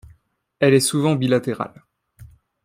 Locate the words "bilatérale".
1.15-1.83